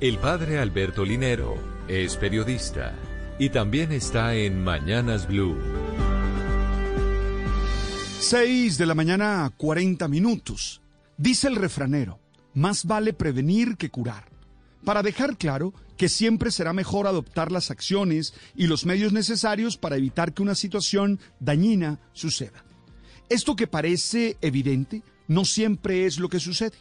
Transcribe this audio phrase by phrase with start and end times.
[0.00, 1.56] El padre Alberto Linero
[1.86, 2.94] es periodista
[3.38, 5.58] y también está en Mañanas Blue.
[8.20, 10.80] 6 de la mañana, 40 minutos.
[11.18, 12.20] Dice el refranero,
[12.54, 14.30] más vale prevenir que curar.
[14.82, 19.98] Para dejar claro que siempre será mejor adoptar las acciones y los medios necesarios para
[19.98, 22.64] evitar que una situación dañina suceda.
[23.28, 26.78] Esto que parece evidente no siempre es lo que sucede.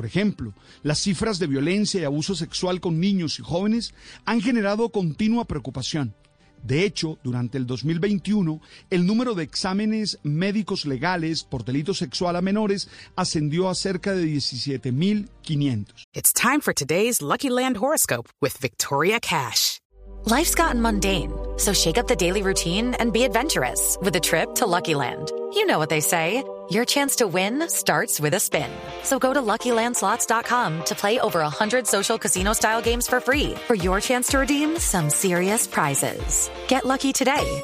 [0.00, 3.92] Por ejemplo, las cifras de violencia y abuso sexual con niños y jóvenes
[4.24, 6.14] han generado continua preocupación.
[6.62, 12.40] De hecho, durante el 2021, el número de exámenes médicos legales por delito sexual a
[12.40, 15.88] menores ascendió a cerca de 17.500.
[16.14, 19.80] It's time for today's Lucky Land horoscope with Victoria Cash.
[20.24, 24.54] Life's gotten mundane, so shake up the daily routine and be adventurous with a trip
[24.54, 25.30] to Lucky Land.
[25.52, 26.42] You know what they say.
[26.70, 28.70] Your chance to win starts with a spin.
[29.02, 34.00] So go to LuckyLandSlots.com to play over 100 social casino-style games for free for your
[34.00, 36.48] chance to redeem some serious prizes.
[36.68, 37.62] Get lucky today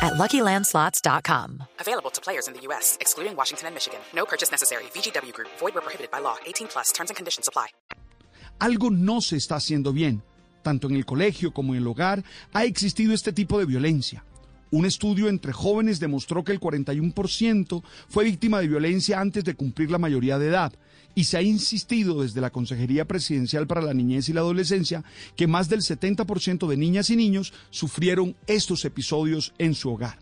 [0.00, 1.62] at LuckyLandSlots.com.
[1.78, 4.00] Available to players in the U.S., excluding Washington and Michigan.
[4.14, 4.84] No purchase necessary.
[4.94, 5.48] VGW Group.
[5.58, 6.36] Void where prohibited by law.
[6.46, 6.92] 18 plus.
[6.92, 7.66] Terms and conditions apply.
[8.60, 10.22] Algo no se está haciendo bien.
[10.62, 12.24] Tanto en el colegio como en el hogar
[12.54, 14.24] ha existido este tipo de violencia.
[14.72, 19.90] Un estudio entre jóvenes demostró que el 41% fue víctima de violencia antes de cumplir
[19.90, 20.72] la mayoría de edad
[21.14, 25.02] y se ha insistido desde la Consejería Presidencial para la Niñez y la Adolescencia
[25.36, 30.18] que más del 70% de niñas y niños sufrieron estos episodios en su hogar.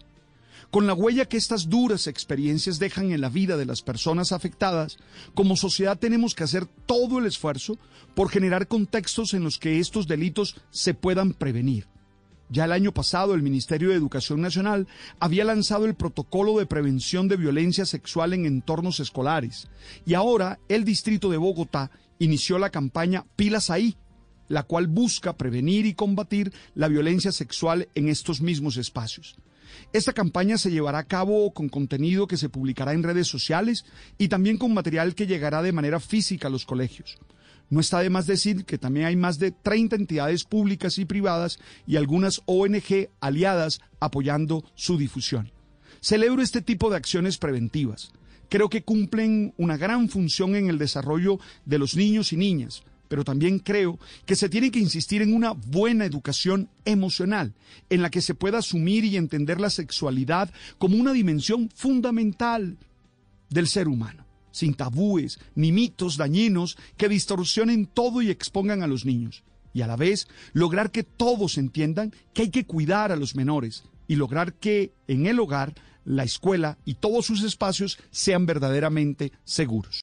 [0.70, 4.98] Con la huella que estas duras experiencias dejan en la vida de las personas afectadas,
[5.34, 7.78] como sociedad tenemos que hacer todo el esfuerzo
[8.14, 11.86] por generar contextos en los que estos delitos se puedan prevenir.
[12.50, 14.86] Ya el año pasado el Ministerio de Educación Nacional
[15.20, 19.68] había lanzado el protocolo de prevención de violencia sexual en entornos escolares
[20.06, 23.96] y ahora el Distrito de Bogotá inició la campaña Pilas ahí,
[24.48, 29.36] la cual busca prevenir y combatir la violencia sexual en estos mismos espacios.
[29.92, 33.84] Esta campaña se llevará a cabo con contenido que se publicará en redes sociales
[34.16, 37.18] y también con material que llegará de manera física a los colegios.
[37.70, 41.58] No está de más decir que también hay más de 30 entidades públicas y privadas
[41.86, 45.50] y algunas ONG aliadas apoyando su difusión.
[46.00, 48.12] Celebro este tipo de acciones preventivas.
[48.48, 53.22] Creo que cumplen una gran función en el desarrollo de los niños y niñas, pero
[53.22, 57.52] también creo que se tiene que insistir en una buena educación emocional,
[57.90, 62.78] en la que se pueda asumir y entender la sexualidad como una dimensión fundamental
[63.50, 64.27] del ser humano
[64.58, 69.44] sin tabúes ni mitos dañinos que distorsionen todo y expongan a los niños.
[69.72, 73.84] Y a la vez lograr que todos entiendan que hay que cuidar a los menores
[74.08, 75.74] y lograr que en el hogar,
[76.04, 79.96] la escuela y todos sus espacios sean verdaderamente seguros.